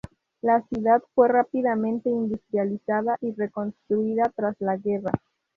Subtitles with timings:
[0.41, 5.11] La ciudad fue rápidamente industrializada y reconstruida tras la guerra.